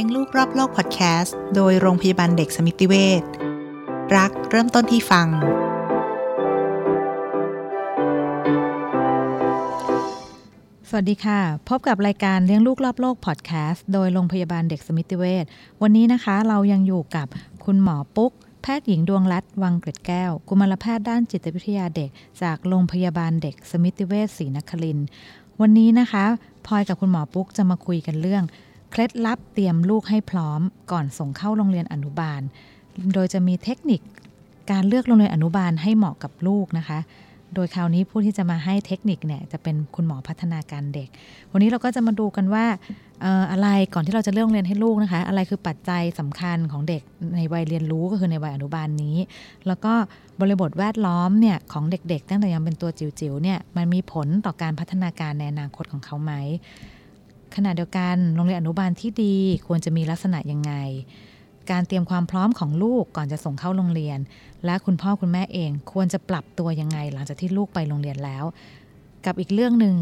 [0.00, 3.22] เลี้ยงลูกรอบโลกพอดแคสต์โดยโรงพยาบาลเด็กสมิติเวช
[4.16, 5.28] รักเริ่มต้นที่ฟัง
[10.88, 15.44] สวัสดีค่ะ พบกับรายการเลี้ยงลูกรอบโลกพอดแคสต์โดยโรงพยาบาลเด็กสมิติเวช
[15.82, 17.26] วันนี้นะคะเรายังอยู่กับ
[17.64, 18.32] คุณหมอปุ๊ก
[18.62, 22.10] แพทย์หญิงดวงรัตน์วังเกร็ดแก้ว กุมารแพทย์ด้านจิตวิทยาเด็ก
[22.42, 24.98] จากโรงพยาบาลเด็กสมิติเวชศรีนครินทร์
[25.60, 26.24] วันนี้นะคะ
[26.66, 28.44] พลอยกับคุณหมอปุ๊กจะมาคุยกันเรื่อง
[28.90, 30.60] เคล็ดลับเตรียมลูกให้พร้อม
[30.92, 32.40] ก่อนส่งเข้าโรงเรียนอนุบาล
[33.14, 34.00] โดยจะมีเทคนิค
[34.70, 36.98] การเลือกโรงเรียนอนุบาลให้เหมาะกับลูกนะคะ
[37.54, 41.08] โดยคราวนี้ผู้ที่จะมาให้เทคนิคเนี่ยจะเป็นคุณหมอพัฒนาการเด็ก
[41.52, 42.64] วันนี้เราก็จะมาดูกันว่า
[43.52, 47.02] อะไรก่อนที่เราจะเลือกโรงเรียนให้ลูกนะคะ อะไรคือปัจจัยสำคัญของเด็ก
[47.36, 49.16] ในวัยเรียนรู้ก็คือในวัยอนุบาลนี้
[49.66, 49.92] แล้วก็
[50.40, 56.32] บริบทแวดล้อมเนี่ยของเด็กๆ ตั้งแต่ยังเป็นตัวจิ๋วๆเนี่ยมันมีผลต่อการพัฒนาการในอนาคตของเขาไหม
[57.56, 60.72] ขณะเดียวกันโรงเรียนอนุบาลที่ดีควรจะมีลักษณะยังไง
[61.70, 64.18] การเตรียมความพร้อมของลูกก่อนจะส่งเข้าโรงเรียน
[64.64, 68.44] และคุณพ่อคุณแม่เองควรจะปรับตัวยังไง หลังจากที่ลูกไปโรงเรียนแล้ว
[69.26, 69.94] กับอีกเรื่องหนึ่ง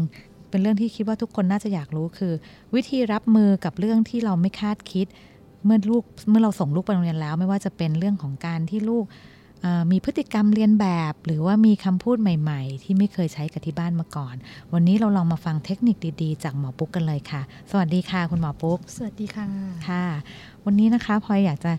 [0.49, 2.33] เป็นเรื่องที่คิดว่าทุกคนน่าจะอยากรู้คือ
[2.75, 5.07] วิธีรับมือกับเรื่องที่เราไม่คาดคิด
[5.65, 9.05] เมื่อลูกเมื่อเราส่งลูกไปโรงเรียนแล้ว ไม่ว่าจะเป็นเรื่องของการที่ลูก
[9.91, 14.35] มีพฤติกรรมเรียนแบบ หรือว่ามีคำพูดใหม่ๆ ที่ไม่เคยใช้กับที่บ้านมาก่อน
[14.73, 19.47] วันนี้เราลองมาฟังเทคนิคดีๆ จากหมอปุ๊กกันเลยค่ะ สวัสดีค่ะ คุณหมอปุ๊ก สวัสดีค่ะ
[19.87, 20.05] ค่ะ
[20.65, 21.71] วันนี้นะคะพลอยอยากจะ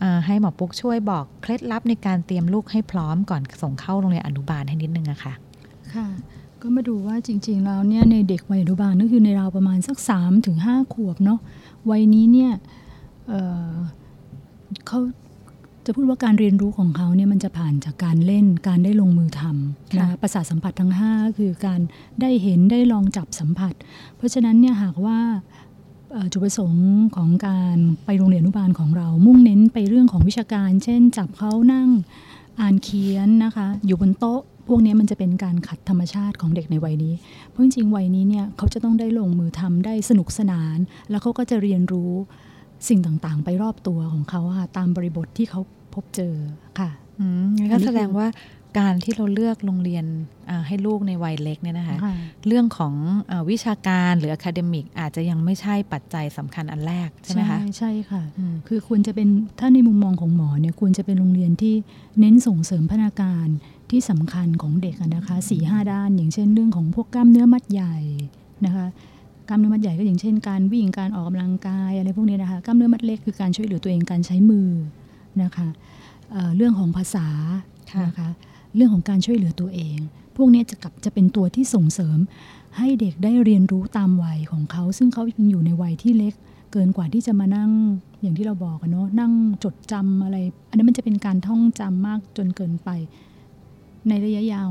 [0.00, 5.34] เอ่อให้หมอปุ๊กช่วยบอกเคล็ดลับในการเตรียมลูกให้พร้อมก่อนส่งเข้าโรงเรียนอนุบาลให้นิดนึงอะค่ะ
[5.94, 6.06] ค่ะ
[6.62, 11.40] ก็มาดูว่าจริงๆแล้วเนี่ยในเด็กวัยอนุบาลก็คือในราวประมาณสัก3ถึง5ขวบเนาะ
[11.90, 12.52] วัยนี้เนี่ย
[13.28, 13.72] เอ่อ
[14.86, 14.98] เขา
[15.86, 21.80] จะพูดว่าการเรียนรู้ของเขาเนี่ยมันจะผ่านจากการเล่นการได้ลงมือทำค่ะนะประสาทสัมผัสทั้ง5ก็คือการ
[22.20, 23.74] ได้เห็นได้ลองจับสัมผัส
[24.16, 25.18] เพราะฉะนั้นเนี่ยหากว่า
[26.12, 31.88] เอ่อจุดประสงค์ของการไปโรงเรียนอนุบาลของเรา มุ่งเน้นไปเรื่องของวิชาการ เช่น จับเขานั่ง
[32.60, 37.14] อ่านเขียนนะคะ อยู่บนโต๊ะ พวกนี้มันจะเป็นการขัดธรรมชาติของเด็กในวัยนี้
[37.48, 40.76] เพราะจริงๆวัยนี้เนี่ยเขาจะต้องได้ลงมือทำได้สนุกสนาน
[41.10, 42.12] แล้วเขาก็จะเรียนรู้
[42.88, 45.60] สิ่งต่างๆ ไปรอบตัวของเขาอะค่ะตามบริบทที่เขา
[45.94, 46.34] พบเจอ
[46.78, 48.28] ค่ะอืมงั้นอันนี้ก็แสดงคือว่า
[48.78, 50.04] การที่เราเลือกโรงเรียน
[50.50, 52.14] อ่าให้ลูกในวัยเล็กเนี่ยนะคะค่ะ
[52.46, 52.94] เรื่องของ
[53.30, 59.28] อาวิชาการหรือ academic อาจจะยังไม่ใช่ปัจจัยสำคัญอันแรกใช่ไหมคะใช่ค่ะอืมคือควรจะเป็น
[59.58, 61.74] ถ้าในมุมมองของหมอเนี่ยควรจะเป็นโรงเรียนที่
[62.20, 63.46] เน้นส่งเสริมพัฒนาการ
[63.90, 67.96] ที่สำคัญของเด็กอะนะคะสี่ห้าด้าน อย่างเช่นเรื่องของพวกกล้ามเนื้อมัดใหญ่
[68.64, 68.86] นะคะ
[69.48, 74.68] กล้ามเนื้อมัดใหญ่ก็อย่างเช่น การวิ่งการออกกำลังกายอะไรพวกนี้นะคะกล้ามเนื้อมัดเล็กคือการช่วยเหลือตัวเองการใช้มือ
[75.42, 75.68] นะคะ
[76.32, 78.28] เเรื่องของภาษาะนะคะ
[78.76, 79.98] เรื่องของการช่วยเหลือตัวเอง
[80.36, 82.18] พวกนี้จะกลับจะเป็นตัวที่ส่งเสริม
[82.78, 86.34] ให้เด็กได้เรียนรู้ตามวัยของเขา ซึ่งเขายังอยู่ในวัยที่เล็ก
[86.72, 87.70] เกินกว่าที่จะมานั่ง
[88.22, 89.32] อย่างที่เราบอกกันเนาะนั่ง
[89.64, 90.36] จดจำอะไร
[90.68, 92.88] อันนี้นมันจะเป็นการท่องจำมากจนเกินไป
[94.08, 94.70] ในระยะยาว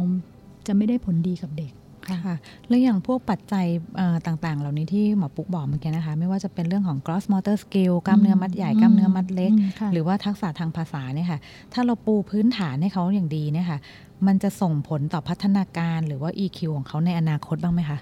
[0.67, 1.71] จะไม่ได้ผลดีกับเด็ก
[2.09, 2.35] ค่ะค่ะ
[2.67, 3.65] แล้วอย่างพวกปัจจัย
[3.97, 11.39] เอ่อต่างๆ เหล่านี้ที่หมอปุ๊กบอกเมื่อกี้นะคะ ไม่ว่าจะเป็นเรื่องของ gross motor skill กล้ามเนื้อมัดใหญ่อืมกล้ามเนื้อมัดเล็กอืมค่ะหรือว่าทักษะทางภาษาเนี่ยค่ะ
[11.73, 13.79] ถ้าเราปูพื้นฐานให้เขาอย่างดีเนี่ยค่ะ
[14.27, 17.97] มันจะส่งผลต่อพัฒนาการหรือว่า EQ ของเขาในอนาคตบ้างไหมคะ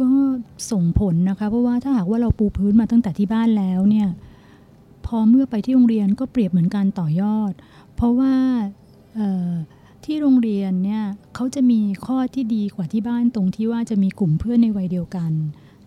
[0.00, 0.08] ก็
[0.70, 4.08] ส่งผลนะคะ เพราะว่าถ้าหากว่าเราปูพื้นมาตั้งแต่ที่บ้านแล้วเนี่ย
[5.06, 7.52] พอเมื่อไปที่โรงเรียนก็เปรียบเหมือนการต่อยอด
[7.96, 8.32] เพราะว่า
[9.16, 9.50] เอ่อ
[10.04, 11.02] ที่โรงเรียนเนี่ย
[11.34, 15.32] เขาจะมีข้อที่ดีกว่าที่บ้านตรงที่ว่าจะมีกลุ่มเพื่อนในวัยเดียวกัน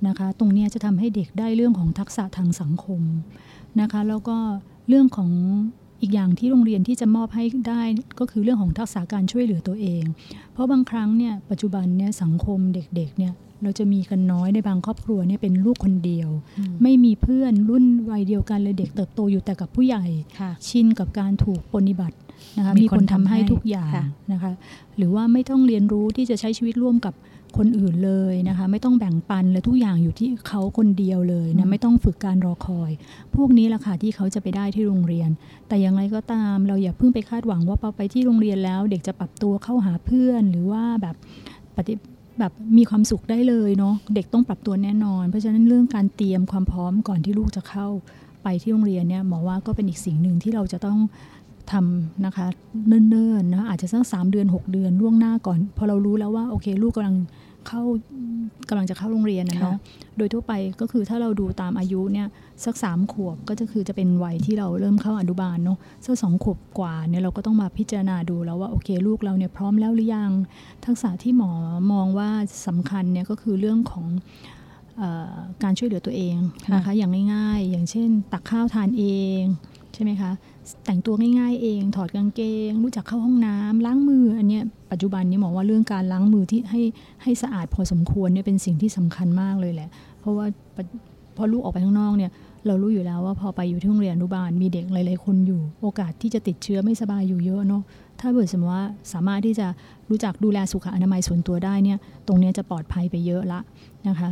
[0.07, 3.01] นะคะ ตรงเนี้ยจะทำให้เด็กได้เรื่องของทักษะทางสังคม
[3.81, 4.37] นะคะ แล้วก็
[4.87, 5.31] เรื่องของ
[6.01, 7.81] อีกอย่างที่โรงเรียนที่จะมอบให้ได้
[8.19, 10.03] ก็คือเรื่องของทักษะการช่วยเหลือตัวเอง
[10.53, 16.29] เพราะบางครั้งเนี่ยปัจจุบันเนี่ยสังคมเด็กๆเนี่ยเราจะมีกันน้อยในบางครอบครัวเนี่ยเป็นลูกคนเดียว
[16.81, 20.05] ไม่มีเพื่อนรุ่นวัยเดียวกันเลยเด็กเติบโตอยู่แต่กับผู้ใหญ่
[20.39, 22.15] ค่ะชินกับการถูกปฏิบัติ
[22.57, 24.51] นะคะมีมีคคนนทำทำให้ให้ทุกอย่างค่ะนะคะ
[24.97, 27.13] หรือว่าไม่ต้องเรียนรู้ที่จะใช้ชีวิตร่วมกับ
[27.57, 32.91] คนอื่นเลยนะคะ ไม่ต้องแบ่งปันเลยทุกอย่างอยู่ที่เขาคนเดียวเลยนะไม่ต้องฝึกการรอคอย
[33.35, 35.29] พวกนี้แหละค่ะที่เขาจะไปได้ที่โรงเรียน
[35.67, 41.15] แต่อย่างไรก็ตามเราอย่าเพิ่งไปคาดหวังว่าพอไปที่โรงเรียนแล้ว เด็กจะปรับตัวเข้าหาเพื่อน หรือว่าแบบ
[41.75, 41.93] ปฏิ
[42.39, 47.87] แบบมีความสุขได้เลยเนาะเด็กต้องปรับตัวแน่นอน เพราะฉะนั้นเรื่องการเตรียมความพร้อมก่อนที่ลูกจะเข้า
[48.43, 50.99] ไปที่โรงเรียนเนี่ยหมอว่าก็เป็นอีกสิ่งหนึ่งที่เราจะต้อง
[51.71, 52.47] ทำนะคะ
[52.87, 57.15] เนิ่นๆนะอาจจะสักสามเดือน 6 เดือนล่วงหน้าก่อน พอเรารู้แล้วว่าโอเค ลูกกำลัง
[57.67, 57.83] เข้า
[58.69, 59.77] กำลังจะเข้าโรงเรียนนะเนาะ
[60.17, 62.27] โดยทั่วไปก็คือถ้าเราดูตามอายุเนี่ย
[62.65, 70.31] สักสามขวบก็จะคือจะเป็นวัยที่เราเริ่มเข้าอนุบาลเนาะสักสองขวบกว่าเนี่ยเราก็ต้องมาพิจารณาดูแล้วว่าโอเค ลูกเราเนี่ยพร้อมแล้วหรือยัง
[70.85, 71.51] ทักษะที่หมอ
[71.91, 72.29] มองว่า
[72.67, 74.05] สำคัญเนี่ยก็คือเรื่องของ
[74.97, 75.33] เอ่อ
[75.63, 76.35] การช่วยเหลือตัวเอง
[76.73, 79.05] นะคะอย่างง่ายๆ อย่างเช่น ตักข้าวทานเอ
[79.41, 79.41] ง
[79.93, 80.31] ใช่ไหมคะ
[80.85, 86.81] แต่งตัวง่ายๆเอง ถอดกางเกง รู้จักเข้าห้องน้ำล้างมือ อันเนี้ยปัจจุบันนี้หมอว่าเรื่องการล้างมือที่ให้
[87.23, 90.45] ให้สะอาดพอสมควรเนี่ยเป็นสิ่งที่สำคัญมากเลยแหละ เพราะว่า
[91.37, 92.31] พอลูกออกไปข้างนอกเนี่ย
[92.67, 97.83] เรารู้อยู่แล้วว่าพอไปอยู่ที่โรงเรียนอนุบาลมีเด็กหลายๆคนอยู่ โอกาสที่จะติดเชื้อไม่สบายอยู่เยอะเนาะ
[98.19, 99.67] ถ้าเกิดสมมติว่าสามารถที่จะ
[100.09, 101.97] รู้จักดูแลสุขอนามัยส่วนตัวได้เนี่ย
[102.27, 103.59] ตรงนี้จะปลอดภัยไปเยอะละ
[104.07, 104.29] นะคะ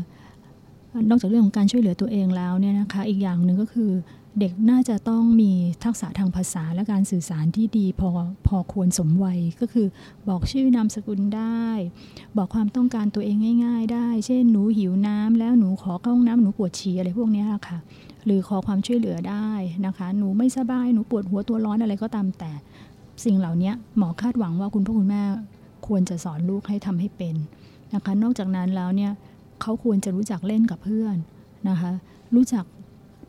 [1.10, 3.92] นอกจากเรื่องของการช่วยเหลือตัวเองแล้วเนี่ยนะคะ อีกอย่างหนึ่งก็คือ
[4.39, 5.51] เด็กน่าจะต้องมี
[5.83, 8.10] ทักษะทางภาษาและการสื่อสารที่ดีพอ
[8.48, 9.88] พอควรสมวัยก็คือ
[10.28, 11.66] บอกชื่อนามสกุลได้
[12.38, 17.78] บอกความต้องการตัวเองง่าย ๆ ได้ เช่นหนูหิวน้ำแล้วหนูขอเข้าห้องน้ำหนูปวดฉี่อะไรพวกนี้ค่ะ
[18.25, 19.50] หรือขอความช่วยเหลือได้
[19.86, 22.51] นะคะ หนูไม่สบายหนูปวดหัวตัวร้อนอะไรก็ตามแต่
[23.25, 25.24] สิ่งเหล่านี้หมอคาดหวังว่าคุณพ่อคุณแม่
[25.88, 27.36] ควรจะสอนลูกให้ทำให้เป็น
[27.94, 29.12] นะคะ นอกจากนั้นแล้วเนี่ย
[29.62, 31.16] เขาควรจะรู้จักเล่นกับเพื่อน
[31.69, 31.92] นะคะ
[32.36, 32.66] รู้จัก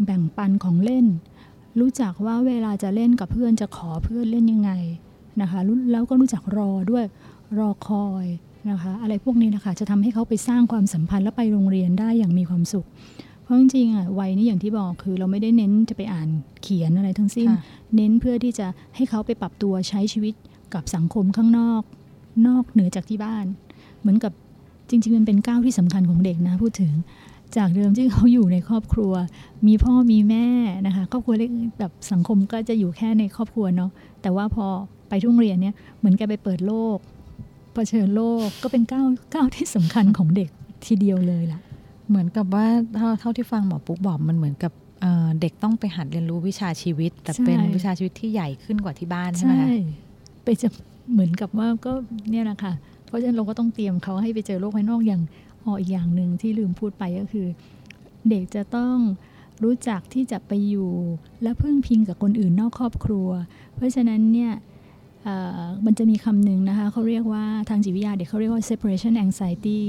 [0.05, 1.07] แบ่งปันของเล่น
[1.81, 4.73] รู้จักว่าเวลาจะเล่นกับเพื่อนจะขอเพื่อนเล่นยังไง
[5.41, 5.61] นะคะ
[5.93, 7.05] แล้วก็รู้จักรอด้วย
[7.59, 8.27] รอคอย
[8.71, 12.87] นะคะอะไรพวกนี้นะคะจะทำให้เขาไปสร้างความสัมพันธ์และไปโรงเรียนได้อย่างมีความสุข
[13.43, 16.29] เพราะจริงๆอะวัยนี้อย่างที่บอกคือเราไม่ได้เน้นจะไปอ่าน
[16.63, 17.49] เขียนอะไรทั้งสิ้น
[17.97, 18.67] เน้นเพื่อที่จะ
[18.97, 20.35] ให้เขาไปปรับตัวใช้ชีวิต
[20.75, 21.83] กับสังคมข้างนอก
[22.47, 23.47] นอกเหนือจากที่บ้าน
[24.01, 24.33] เหมือนกับ
[24.91, 26.93] จริง ๆ มันเป็นก้าวที่สำคัญของเด็กนะพูดถึง
[27.57, 29.13] จากเดิมที่เขาอยู่ในครอบครัว
[29.67, 30.47] มีพ่อมีแม่
[30.87, 33.91] นะคะครอบครัวเล็กแบบสังคมก็จะอยู่แค่ในครอบครัวเนาะ
[34.23, 34.67] แต่ว่าพอ
[35.09, 36.99] ไปทุ่งเรียนเนี่ยเหมือนแกไปเปิดโลก
[37.75, 40.51] เผชิญโลกก็เป็นก้าวก้าวที่สำคัญของเด็ก
[40.87, 41.61] ทีเดียวเลยล่ะ
[42.09, 42.67] เหมือนกับว่า
[42.97, 44.73] เท่าเท่าที่ฟังหมอปุ๊กบอกมันเหมือนกับ
[45.41, 49.69] เด็กต้องไปหัดเรียนรู้วิชาชีวิต แต่เป็นวิชาชีวิตที่ใหญ่ขึ้นกว่าที่บ้านใช่ไหมคะ
[50.45, 50.69] ไปจะ
[51.13, 51.93] เหมือนกับว่าก็
[52.31, 52.73] เนี่ยแหละค่ะ
[53.07, 55.23] เพราะฉะนั้นเราก็ต้องเตรียมเขาให้ไปเจอโลกภายนอกอย่าง
[55.65, 57.47] อ๋ออีกอย่างหนึ่งที่ลืมพูดไปก็คือ
[58.29, 58.97] เด็กจะต้อง
[59.65, 60.93] รู้จักที่จะไปอยู่
[61.43, 63.29] และพึ่งพิงกับคนอื่นนอกครอบครัว
[63.75, 64.53] เพราะฉะนั้นเนี่ย
[65.87, 69.81] มันจะมีคำหนึ่งนะคะเขาเรียกว่าทางจิตวิทยาเด็กเขาเรียกว่า separation anxiety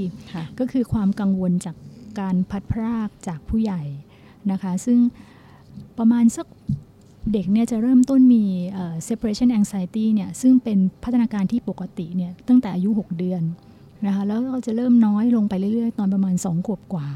[0.58, 1.76] ก็คือความกังวลจาก
[2.20, 3.82] การพัดพรากจากผู้ใหญ่
[4.50, 4.98] นะคะ ซึ่ง
[5.98, 6.46] ประมาณสัก
[7.32, 8.44] เด็กเนี่ยจะเริ่มต้นมี
[9.08, 13.42] separation anxiety เนี่ยซึ่งเป็นพัฒนาการที่ปกติเนี่ยตั้งแต่อายุ 6 เดือน
[14.06, 17.08] นะคะแล้วก็จะเริ่มน้อยลงไปเรื่อยๆ ตอนประมาณ2ขวบกว่า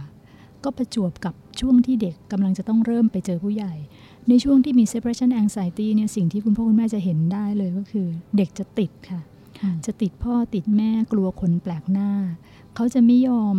[0.65, 3.75] ก็ประจวบกับช่วงที่เด็กกำลังจะต้องเริ่มไปเจอผู้ใหญ่
[4.29, 8.07] ในช่วงที่มี separation anxiety เนี่ยสิ่งที่คุณพ่อคุณแม่จะเห็นได้เลยก็คือ
[8.37, 9.21] เด็กจะติดค่ะ
[9.87, 12.11] จะติดพ่อติดแม่กลัวคนแปลกหน้า
[12.75, 13.57] เขาจะไม่ยอม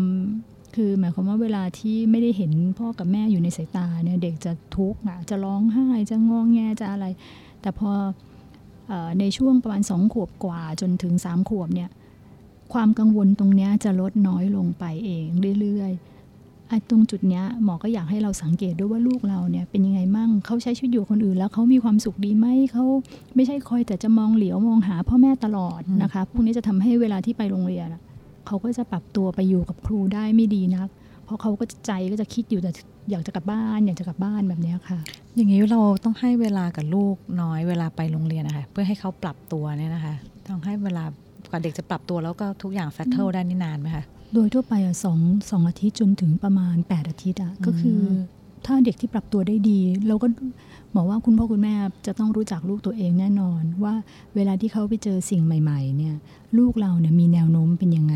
[0.76, 5.00] คือหมายความว่าเวลาที่ไม่ได้เห็นพ่อกับแม่อยู่ในสายตาเนี่ยเด็กจะทุกข์
[5.30, 7.06] จะร้องไห้จะงองแงจะอะไร
[7.62, 7.92] แต่พอ
[9.20, 11.90] ในช่วงประมาณสองขวบกว่าจนถึงสามขวบเนี่ย
[12.74, 15.28] ความกังวลตรงนี้จะลดน้อยลงไปเอง
[15.60, 22.86] เรื่อยๆไอ้ตรงจุดนี้หมอก็อยากให้เราสังเกตด้วยว่าลูกเราเนี่ยเป็นยังไงมั่งเขาใช้ชีวิตอยู่คนอื่น แล้วเขามีความสุขดีไหมเขา
[23.36, 27.88] ไม่ใช่คอยแต่จะมองเหลียวมองหาพ่อแม่ตลอดนะคะพวกนี้จะทำให้เวลาที่ไปโรงเรียน
[28.48, 30.88] เขาก็จะปรับตัวไปอยู่กับครูได้ไม่ดีนัก
[31.26, 32.72] เพราะเขาก็ใจก็จะคิดอยู่แต่
[33.12, 35.00] อยากจะกลับบ้านอยากจะกลับบ้านแบบนี้ค่ะ
[35.36, 40.16] อย่างนี้เราต้องให้เวลากับลูกน้อยเวลาไปโรงเรียนนะคะเพื่อให้เขาปรับตัวเนี่ยนะคะ
[40.48, 41.04] ต้องให้เวลา
[41.50, 44.04] กว่าเด็กจะปรับตัวแล้วก็ทุกอย่างเซตเทิลได้นี่นานไหมคะ
[44.34, 45.20] โดยทั่วไปอะสอง
[45.50, 48.00] สองอาทิตย์จนถึงประมาณ 8 อาทิตย์อะก็คือ
[48.66, 50.28] ถ้าเด็กที่ปรับตัวได้ดี เราก็
[50.96, 53.94] บอกว่าคุณพ่อคุณแม่จะต้องรู้จักลูกตัวเองแน่นอน ว่า
[54.36, 56.16] เวลาที่เขาไปเจอสิ่งใหม่ ๆ เนี่ย
[56.58, 58.16] ลูกเราเนี่ยมีแนวโน้มเป็นยังไง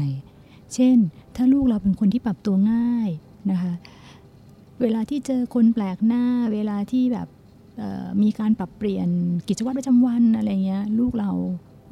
[0.74, 0.98] เช่น
[1.36, 3.10] ถ้าลูกเราเป็นคนที่ปรับตัวง่าย
[3.52, 3.74] นะคะ
[4.82, 7.28] เวลาที่เจอคนแปลกหน้า เวลาที่แบบ
[8.22, 9.08] มีการปรับเปลี่ยน
[9.48, 11.32] กิจวัตรประจำวันอะไรเงี้ย ลูกเรา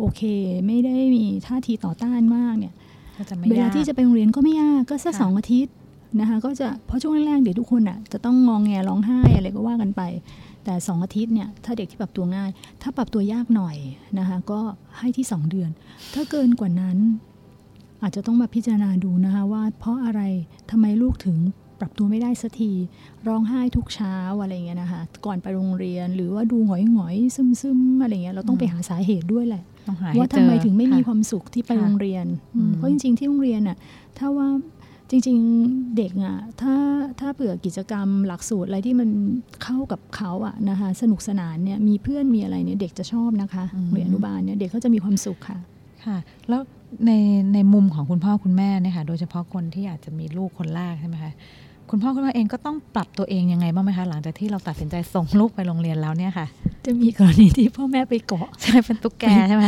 [0.02, 0.22] โอเค
[0.68, 2.74] ไม่ได้มีท่าทีต่อต้านมากเนี่ย
[3.52, 5.74] เวลาที่จะไปโรงเรียนก็ไม่ยากก็สักสองอาทิตย์
[6.20, 10.02] นะคะก็จะเพราะช่วงแรกๆเด็กทุกคนอะจะต้องงองแงร้องไห้อะไรก็ว่ากันไป
[10.64, 12.50] แต่สองอาทิตย์เนี่ยถ้าเด็กที่ปรับตัวง่าย
[12.82, 13.76] ถ้าปรับตัวยากหน่อย
[14.20, 14.60] นะคะก็
[14.98, 15.70] ให้ที่สองเดือน
[16.14, 16.98] ถ้าเกินกว่านั้น
[18.02, 20.22] อาจจะต้องมาพิจารณาดูนะคะว่าเพราะอะไร
[20.72, 21.38] ทำไมลูกถึง
[21.80, 22.72] ปรับตัวไม่ได้สักที
[23.28, 29.64] ร้องไห้ทุกเช้าอะไรเงี้ยนะคะก่อนไปโรงเรียนหรือว่าดูหงอยหงอยซึมซึมอะไรเงี้ยเราต้องไปหาสาเหตุด้วยแหละ
[30.18, 32.26] ว่าทำไมถึงไม่มีความสุขที่ไปโรงเรียน
[32.76, 33.78] เพราะจริง ๆ ที่โรงเรียนอะ
[34.18, 34.48] ถ้าว่า
[35.10, 36.76] จริง ๆ เด็กอะถ้า
[37.20, 39.10] ถ้าเผื่อกิจกรรมหลักสูตรอะไรที่มัน
[39.64, 45.58] เข้ากับเขาอะนะคะสนุกสนานเนี่ยมีเพื่อนมีอะไรเนี่ยเด็กจะชอบนะคะเรียนอนุบาลเนี่ยเด็กเขาจะมีความสุขค่ะ
[46.06, 46.18] ค่ะ
[46.50, 46.62] แล้ว
[47.06, 47.12] ใน
[47.54, 51.32] ในมุมของคุณพ่อคุณแม่เนี่ยค่ะโดยเฉพาะคนที่อาจจะมีลูกคนแรกใช่ไหมคะ
[51.94, 56.46] คุณพ่อคุณแม่เองก็ต้องปรับตัวเองยังไงบ้างไหมคะหลังจากที่เราตัดสินใจส่งลูกไปโรงเรียนแล้วเนี่ยค่ะ
[56.86, 59.66] จะมีกรณีที่พ่อแม่ไปเกาะใช่เป็นตุ๊กแกใช่ไหม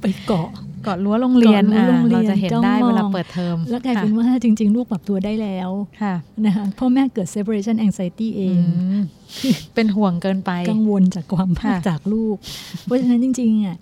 [0.00, 0.48] ไปเกาะ
[0.82, 5.70] เกาะรั้วโรงเรียนเกาะรั้วโรงเรียนอ่าเราจะเห็นได้จ้องมองเวลาเปิดเทอมแล้วกลายเป็นค่ะว่าจริง ๆ ลูกปรับตัวได้แล้ว
[6.02, 8.58] ค่ะนะคะพ่อแม่เกิด separation anxiety เออืง
[9.00, 9.02] ม
[9.74, 12.36] เป็นห่วงเกินไปกังวลจากความพลาดค่ะจากลูก
[12.82, 13.76] เพราะฉะนั้นจริงๆอะ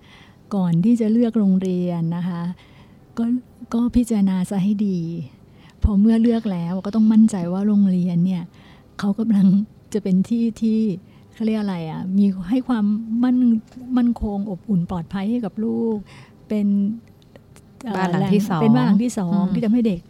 [0.55, 2.43] ก่อนที่จะเลือกโรงเรียนนะคะ
[3.19, 3.25] ก็
[3.75, 4.99] ก็พิจารณาซะให้ดี
[5.85, 8.43] พอเมื่อเลือกแล้วก็ต้องมั่นใจว่าโรงเรียนเนี่ย
[8.99, 9.47] เขากำลัง
[9.93, 10.81] จะเป็นที่ที่
[11.35, 12.85] เขาเรียกอะไรอะมีให้ความ
[13.25, 13.37] มั่น
[13.97, 15.97] มั่นคงอบอุ่นปลอดภัยให้กับลูก
[16.49, 16.67] เป็น
[17.85, 20.01] เอ่อบ้านหลังที่สองเป็นบ้านหลังที่สองอืมที่ทำให้เด็ก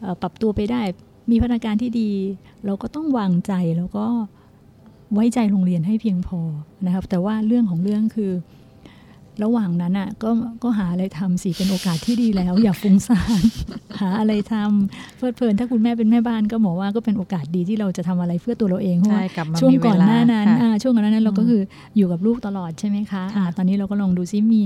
[0.00, 0.82] เอ่อปรับตัวไปได้
[1.30, 2.10] มีพัฒนาการที่ดี
[2.64, 4.06] เราก็ต้องวางใจแล้วก็
[5.14, 6.40] ไว้ใจโรงเรียนให้เพียงพอ
[6.86, 8.32] นะครับ แต่ว่าเรื่องของเรื่องคือ
[9.42, 10.30] ระหว่างนั้นอะก็
[10.62, 13.42] ก็หาอะไรทำสิเป็นโอกาสที่ดีแล้ว อย่าฟุ้งซ่าน
[14.00, 21.62] หาอะไรทำเพลิดเพลินถ้าคุณแม่เป็นแม่บ้านก็บอกว่าก็เป็นโอกาสดีที่เราจะทำอะไรเพื่อตัวเราเองเพราะใช่ว่ากลับมาช่วงมีก่อนเวลหน้านั้นค่ะอ่าช่วงก่อนหน้านั้นเราอืมก็คือ
[21.96, 24.62] อยู่กับลูกตลอดใช่ไหมคะอ่าค่ะตอนนี้เราก็ลองดูซิมี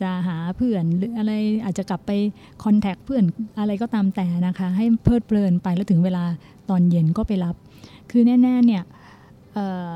[0.00, 1.32] จะหาเพื่อนหรืออะไร
[1.64, 2.10] อาจจะกลับไป
[2.64, 3.24] คอนแทคเพื่อน
[3.60, 6.24] อะไรก็ตามแต่นะคะ ให้เพลิดเพลินไปแล้วถึงเวลา
[6.70, 7.56] ตอนเย็นก็ไปรับ
[8.10, 8.82] คือแน่ๆเนี่ย
[9.54, 9.94] เอ่อ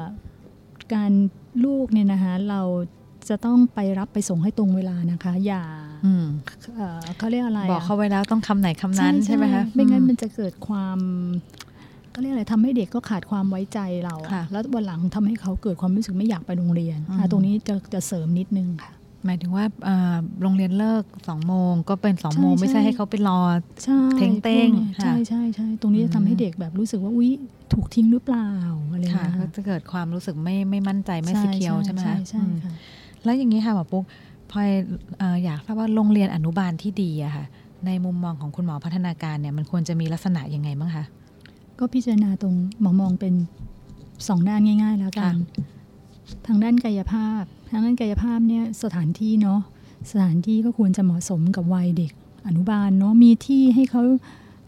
[0.95, 1.12] การ
[1.64, 2.61] ลูกเนี่ยนะคะเรา
[3.29, 5.62] จะต้องไปรับไปส่งให้ตรงเวลานะคะ อย่า
[6.07, 6.26] อืม
[6.76, 10.99] เอ่อเขาเรียกอะไระบอกเขาไว้แล้วต้องคำไหนคำนั้นใช่ไหมคะไม่งั้นอืมันจะเกิดความ
[12.14, 18.93] ก็เรียกอะไรทำให้เด็กก็ขาดความไว้ใจเราอะค่ะแล้ววันหลังทำให้เขาเกิดความรู้สึกไม่อยากไปโรงเรียนอืมอะตรงนี้จะจะเสริมนิดนึงค่ะ
[19.25, 23.41] หมายถึงว่าอ่าโรงเรียนเลิกสองโมงก็เป็นสองใช่โมงไม่ใช่ใช่ให้เขาไปรอ
[23.85, 27.31] ใช่เท้งเต้งพวกนี้ค่ะใช่ใช่ใช่ตรงนี้อืจะมทำให้เด็กแบบรู้สึกว่าอุ๊ย
[27.73, 28.50] ถูกทิ้งหรือเปล่า
[28.93, 32.73] อะไรอย่างค่ะเงี้ยก็จะเกิดความรู้สึกไม่ไม่มั่นใจไม่สเคียวใช่ไหมคะใช่ใช่อืมค่ะ
[33.25, 34.05] แล้วอย่างนี้ค่ะหมอปุ๊ก
[34.50, 34.69] พลอย
[35.19, 37.45] เอ่ออยากทราบว่าโรงเรียนอนุบาลที่ดีอะค่ะ
[37.87, 41.05] ในมุมมองของคุณหมอพัฒนาการเนี่ยมันควรจะมีลักษณะยังไงบ้างคะ
[41.79, 43.35] ก็พิจารณาตรงหมอมองเป็น
[44.29, 45.35] สองด้านง่าย ๆ แล้วกันค่ะ
[46.47, 49.61] ทางด้านกายภาพ ทางด้านกายภาพเนี่ยสถานที่เนาะ
[50.11, 52.12] สถานที่ก็ควรจะเหมาะสมกับวัยเด็ก
[52.47, 54.02] อนุบาลเนาะมีที่ให้เขา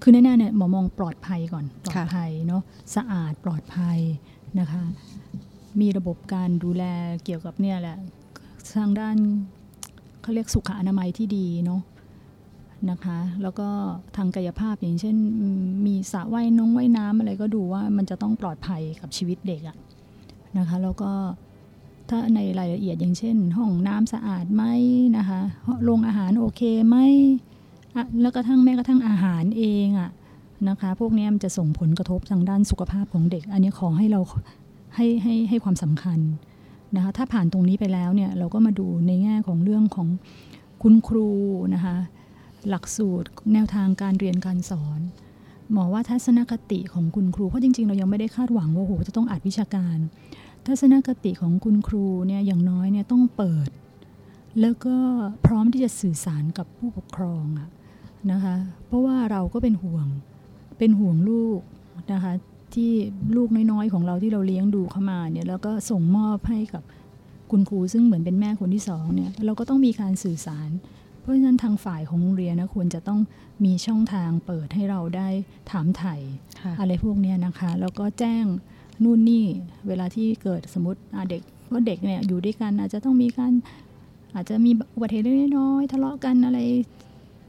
[0.02, 2.62] คือแน่ๆเนี่ยหมอมองปลอดภัยก่อนปลอดภัยเนาะ
[2.94, 3.98] สะอาดปลอดภัย
[4.58, 4.82] นะคะ
[5.80, 6.84] มีระบบการดูแล
[7.24, 7.96] เกี่ยวกับเนี่ยแหละ
[8.72, 9.16] ทางด้าน
[10.22, 11.82] เขาเรียกสุขอนามัยที่ดีเนาะ
[12.90, 13.68] นะคะ แล้วก็
[14.16, 15.16] ทางกายภาพอย่างเช่น
[15.86, 19.76] มีสระว่ายน้องว่ายน้ำอะไรก็ดูว่ามันจะต้องปลอดภัยกับชีวิตเด็กอะ
[20.58, 21.10] นะคะแล้วก็
[22.08, 24.64] ถ้าในรายละเอียดอย่างเช่น ห้องน้ำสะอาดไหม
[25.16, 25.40] นะคะ
[25.84, 26.96] โรงอาหารโอเคไหม
[27.96, 30.10] อะแล้วก็ทั้งแม้กระทั่งอาหารเองอะ
[30.68, 34.20] นะคะ พวกนี้มันจะส่งผลกระทบทางด้านสุขภาพของเด็ก อันนี้ขอให้เรา
[34.94, 36.18] ให้ให้ให้ความสำคัญ
[36.96, 40.08] นะคะถ้าผ่านตรงนี้ไปแล้วเนี่ยเราก็มาดูในแง่ของเรื่องของ
[40.82, 41.28] คุณครู
[41.74, 41.96] นะคะ
[42.68, 45.00] หลักสูตรแนวทางการเรียนการสอน
[45.72, 49.96] หมอว่าทัศนคติของคุณครูเพราะจริง ๆ เรายังไม่ได้คาดหวังว่าโหจะต้องอัดวิชาการ
[50.66, 53.68] ทัศนคติของคุณครูเนี่ยอย่างน้อยเนี่ยต้องเปิด
[54.60, 54.96] แล้วก็
[55.46, 57.68] พร้อมที่จะสื่อสารกับผู้ปกครองอะ
[58.32, 60.06] นะคะเพราะว่าเราก็เป็นห่วง
[60.78, 61.60] เป็นห่วงลูก
[62.12, 62.32] นะคะ
[62.74, 62.92] ที่
[63.36, 66.82] ลูกน้อยๆ ของเราที่เราเลี้ยงดูเข้ามาเนี่ยแล้วก็ส่งมอบให้กับ
[67.50, 70.70] คุณครูซึ่งเหมือนเป็นแม่คนที่สองเนี่ยเราก็ต้องมีการสื่อสาร
[71.20, 73.20] เพราะฉะนั้นทางฝ่ายของโรงเรียนนะควรจะต้อง
[73.64, 75.28] มีช่องทางเปิดให้เราได้
[75.70, 76.14] ถามไถ่
[76.62, 78.44] ค่ะอะไรพวกเนี้ยนะคะแล้วก็แจ้ง
[79.02, 79.44] นู่นนี่
[79.88, 83.52] เวลาที่เกิดสมมติอะเด็กว่าเด็กเนี่ยอยู่ด้วยกันอาจจะต้องมีการ
[84.34, 86.58] อาจจะมีอุบัติเหตุเล็กๆน้อยๆทะเลาะกันอะไร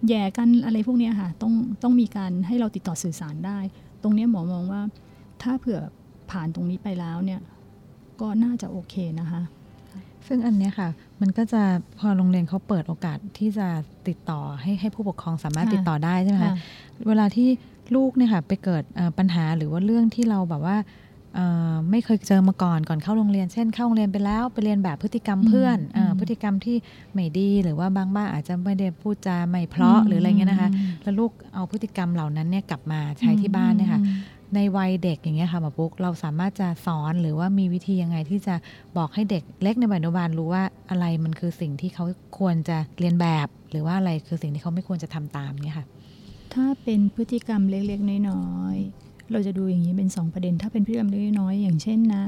[0.07, 1.53] แย่กันอะไรพวกเนี้ยค่ะต้อง
[1.83, 3.59] ต้องมีการให้เราติดต่อสื่อสารได้
[4.03, 4.81] ตรงเนี้ยหมอมองว่า
[5.41, 5.79] ถ้าเผื่อ
[6.31, 7.39] ผ่านตรงนี้ไปแล้วเนี่ย
[8.21, 9.41] ก็น่าจะโอเคนะคะ
[10.27, 10.89] ซึ่งอันเนี้ยค่ะ
[11.21, 11.61] มันก็จะ
[11.99, 13.67] พอโรงเรียนเขาเปิดโอกาสที่จะ
[14.07, 16.55] ติดต่อให้ให้ผู้ปกครองสามารถค่ะติดต่อได้ใช่ไหมคะค่ะ
[17.07, 17.49] เวลาที่
[17.95, 20.77] ลูกเนี่ยค่ะไปเกิดเอ่อปัญหาหรือว่าเรื่องที่เราแบบว่า
[21.35, 26.77] เอ่อไม่เคยเจอมาก่อนก่อนเข้าโรงเรียน เช่นเข้าโรงเรียนไปแล้วไปเรียนแบบพฤติกรรมเพื่อนอืมเอ่ออืมพฤติกรรมที่
[27.13, 30.69] ไม่ดีหรือว่าบางบ้านอาจจะไม่ได้พูดจาไม่เพราะหรืออะไรเงี้ยนะคะ
[31.03, 38.55] แล้วลูกเอาพฤติกรรมเหล่านั้นเนี่ยกลับมาใช้ที่บ้านเนี่ยค่ะอืม ในวัยเด็กอย่างเงี้ยค่ะหมอปุ๊กเราสามารถจะสอนหรือว่ามีวิธียังไงที่จะ
[38.97, 42.05] บอกให้เด็กเล็กในวัยอนุบาลรู้ว่าอะไรมันคือสิ่งที่เขา
[42.39, 45.85] ควรจะเรียนแบบ หรือว่าอะไรคือสิ่งที่เขาไม่ควรจะทำตามเนี่ยค่ะ
[46.53, 52.23] ถ้าเป็นพฤติกรรมเล็กๆน้อยๆเราจะดูอย่างนี้เป็นสองประเด็น ถ้าเป็นพฤติกรรมเล็กๆน้อยๆอย่างเช่นนะ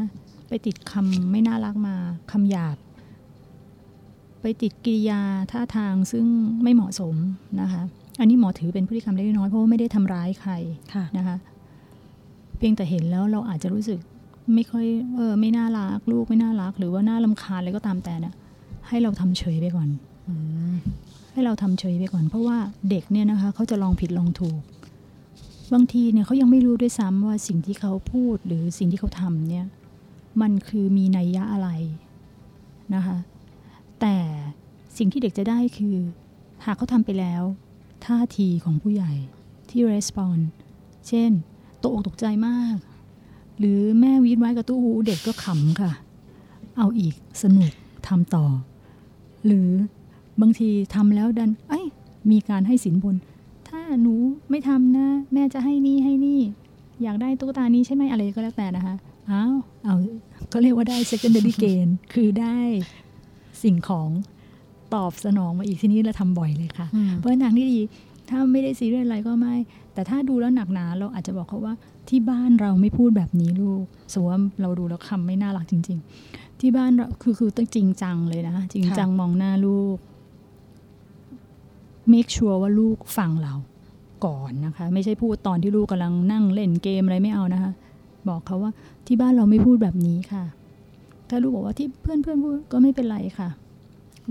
[0.48, 1.96] ไปติดคำไม่น่ารักมา
[2.32, 2.78] คำหยาบ
[4.42, 5.22] ไปติดกิริยา
[5.52, 6.26] ท่าทางซึ่ง
[6.64, 7.16] ไม่เหมาะสม
[7.62, 7.82] นะคะ
[8.20, 10.54] อันนี้หมอถือเป็นพฤติกรรมเล็กๆน้อยๆเพราะว่าไม่ได้ทำร้ายใคร
[10.94, 11.38] ค่ะนะคะ
[12.58, 14.00] เพียงแต่เห็นแล้วเราอาจจะรู้สึก
[14.54, 14.86] ไม่ค่อย
[15.16, 18.34] เออไม่น่ารักลูกไม่น่ารัก หรือว่าน่าลำคาญอะไรก็ตามแต่เนี่ย
[18.88, 19.90] ให้เราทำเฉยไปก่อน
[20.28, 20.34] อื
[20.72, 20.74] ม
[21.34, 22.58] ให้เราทำเฉยไปก่อน เพราะว่า
[22.90, 24.62] เด็กเนี่ยนะคะเขาจะลองผิดลองถูก
[25.74, 29.66] บางทีเนี่ยเขายังไม่รู้ด้วยซ้ำว่าสิ่งที่เขาพูดหรือสิ่งที่เขาทำเนี่ย
[30.42, 31.70] มันคือมีนัยยะอะไร
[32.96, 33.18] นะคะ
[34.02, 34.18] แต่
[34.98, 35.96] สิ่งที่เด็กจะได้คือ
[36.66, 37.44] หากเขาทำไปแล้ว
[38.06, 39.14] ท่าทีของผู้ใหญ่
[39.70, 40.42] ที่ respond
[41.08, 41.36] เช่นต
[41.88, 42.78] กอกตกใจมาก
[43.60, 45.92] หรือแม่วีดไว้กับตู้หูเด็กก็ขำค่ะ
[46.78, 47.72] เอาอีกสนุก
[48.08, 48.46] ทำต่อ
[49.46, 49.70] หรือ
[50.42, 51.86] บางทีทำแล้วดัน เอ้ย
[52.32, 53.16] มีการให้สินบน
[53.68, 54.14] ถ้าหนู
[54.50, 56.40] ไม่ทำนะ แม่จะให้นี่ให้นี่
[57.04, 58.96] อยากได้ตุ๊กตานี้ใช่ไหมอะไรก็แล้วแต่นะคะ
[59.32, 59.54] อ้าว
[59.84, 59.96] เอา
[60.50, 62.58] เขาเรียกว่าได้ secondary gain คือได้
[63.64, 64.10] สิ่งของ
[64.94, 67.80] ตอบสนองมาอีกทีนี้เราทำบ่อยเลยค่ะ เพราะหนังที่ดี
[68.30, 69.56] ถ้าไม่ได้ซีเรียสอะไรก็ไม่
[69.94, 71.74] แต่ถ้าดูแล้วหนักหนาเราอาจจะบอกเขาว่า
[72.10, 79.98] ที่บ้านเราไม่พูดแบบนี้ลูกสมมติว่าเราดูแล้วคำไม่น่ารักจริง ๆ ที่บ้านเราคือคือต้องจริงจังเลยนะ จริงจังมองหน้าลูก
[82.12, 83.54] make sure ว่าลูกฟังเรา
[84.26, 87.72] ก่อนนะคะ ไม่ใช่พูดตอนที่ลูกกำลังนั่งเล่นเกมอะไรไม่เอานะคะ
[88.30, 88.72] บอกเขาว่า
[89.08, 90.44] ที่บ้านเราไม่พูดแบบนี้ค่ะ
[91.30, 93.50] ถ้าลูกบอกว่าที่เพื่อนเพื่อนพูดก็ไม่เป็นไรค่ะ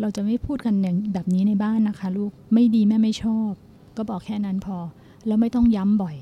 [0.00, 3.52] เราจะไม่พูดกันอย่างแบบนี้ในบ้านนะคะ ลูกไม่ดีแม่ไม่ชอบ
[3.96, 4.76] ก็บอกแค่นั้นพอ
[5.26, 6.16] แล้วไม่ต้องย้ำบ่อย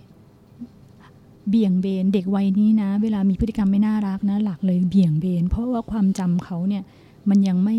[1.49, 6.83] เบี่ยงเบนเด็กวัยนี้นะ เวลามีพฤติกรรมไม่น่ารักนะ หลักเลยเบี่ยงเบน เพราะว่าความจำเขาเนี่ย
[7.29, 7.77] มันยังไม่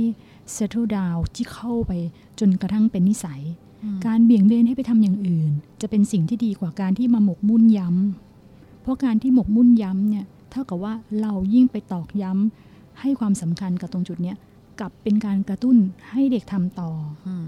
[0.55, 1.91] settle down ที่เข้าไป
[2.39, 3.41] จนกระทั่งเป็นนิสัย
[4.05, 14.37] การเบี่ยงเบนให้ไปทำอย่างอื่น จะเป็นสิ่งที่ดีกว่าการที่มาหมกมุ่นย้ำเพราะการที่หมกมุ่นย้ำเนี่ยเท่ากับว่าเรายิ่งไปตอกย้ำให้ความสำคัญกับตรงจุดเนี้ย
[14.79, 15.77] กลับเป็นการกระตุ้น
[16.09, 16.91] ให้เด็กทำต่อ
[17.27, 17.44] อ่า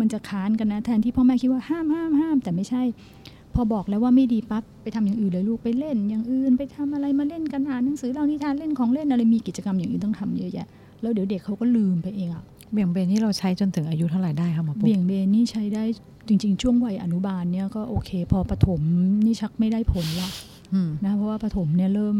[0.00, 2.82] มันจะค้านกันนะแทนที่พ่อแม่คิดว่าห้ามห้ามห้ามแต่ไม่ใช่
[3.54, 10.66] พอบอกแล้วว่าไม่ดีปั๊บไปทำอย่างอื่นเลยลูกไปเล่น อย่างอื่นไปทำอะไรมาเล่นกันอ่านหนังสือเล่านิทานเล่นของเล่นอะไรมีกิจกรรมอย่างอื่นต้องทำเยอะแยะ
[11.02, 15.84] แล้วเดี๋ยวเด็กเขาก็ลืมไปเองอะเบี่ยงเบนนี่เราใช้จนถึงอายุเท่าไหร่ได้คะหมอปุ๊กเบี่ยงเบนนี่ใช้ได้
[16.28, 18.80] จริง ๆ ช่วงวัยอนุบาลเนี่ยก็โอเค พอประถม
[19.24, 20.30] นี่ชักไม่ได้ผลละ
[20.74, 22.16] อืมนะเพราะว่าประถมเนี่ยเริ่ม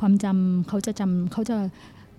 [0.00, 1.56] ความจำเขาจะจำเขาจะ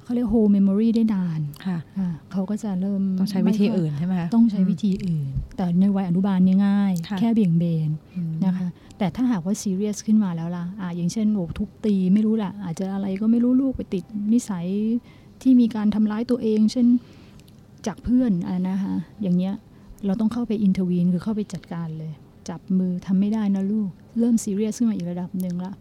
[0.06, 14.66] เขาเรียก whole memory ได้นานค่ะอ่าเขาก็จะเริ่มต้องใช้วิธีอื่นใช่ไหมคะต้องใช้วิธีอื่น แต่ในวัยอนุบาลเนี่ยง่ายค่ะแค่เบี่ยงเบนอืมนะคะแต่ถ้าหากว่าซีเรียสขึ้นมาแล้วล่ะอ่าอย่างเช่นโอ้ทุบตีไม่รู้แหละอาจจะอะไรก็ไม่รู้ลูกไปติดนิสัย
[15.42, 16.88] ที่มีการทำร้ายตัวเอง เช่น
[17.88, 19.54] จากเพื่อนอะไรนะคะอย่างเงี้ย
[20.06, 22.12] เราต้องเข้าไป intervene คือเข้าไปจัดการเลย
[22.50, 23.90] จับมือทำไม่ได้นะลูก
[24.20, 25.74] เริ่มซีเรียสขึ้นมาอีกระดับหนึ่งละ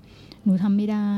[0.45, 1.11] หนูทำไม่ได้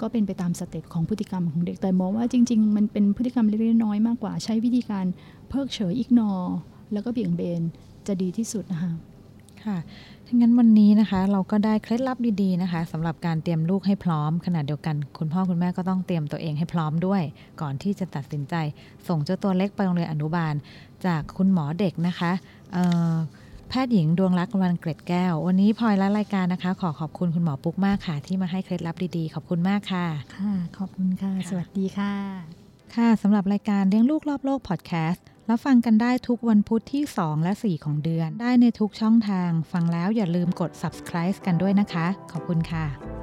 [0.00, 5.06] ก็เป็นไปตาม step ของพฤติกรรมของเด็กแต่มองว่าจริง ๆ มันเป็นพฤติกรรมเล็กๆน้อยมากกว่า ใช้วิธีการ
[5.48, 6.30] เพิกเฉยอิกนอ
[6.92, 7.62] แล้วก็เบี่ยงเบน
[8.06, 8.92] จะดีที่สุดนะคะ
[9.64, 9.78] ค่ะ
[10.26, 17.22] ถ้างั้นวันนี้นะคะเราก็ได้เคล็ดลับดีๆนะคะสำหรับการเตรียมลูกให้พร้อมขณะเดียวกัน คุณพ่อคุณแม่ก็ต้องเตรียมตัวเองให้พร้อมด้วย
[17.60, 18.54] ก่อนที่จะตัดสินใจ
[19.08, 20.54] ส่งเจ้าตัวเล็กไปโรงเรียนอนุบาล
[21.06, 22.32] จากคุณหมอเด็กนะคะ
[22.72, 23.14] เอ่อ
[23.68, 32.12] แพทย์หญิงดวงรักวันเกร็ดแก้ว วันนี้พลอยและรายการนะคะ ขอขอบคุณคุณหมอปุ๊กมากค่ะ ที่มาให้เคล็ดลับดีๆ ขอบคุณมากค่ะค่ะ ขอบคุณค่ะ สวัสดีค่ะ
[32.94, 43.15] ค่ะสำหรับรายการเลี้ยงลูกรอบโลกพอดแคสต์รับฟังกันได้ทุกวันพุธที่ 2 และ 4 ของเดือน ได้ในทุกช่องทาง ฟังแล้วอย่าลืมกด subscribe กันด้วยนะคะ ขอบคุณค่ะ